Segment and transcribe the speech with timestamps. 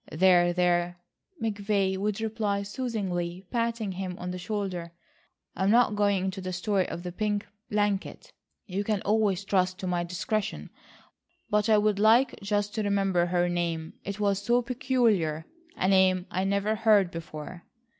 [0.11, 0.97] "There, there,"
[1.39, 4.93] McVay would reply soothingly patting him on the shoulder,
[5.55, 8.33] "I'm not going into the story of the pink blanket.
[8.65, 10.71] You can always trust to my discretion.
[11.51, 13.93] But I would like just to remember her name.
[14.03, 17.65] It was so peculiar,—a name I never heard before."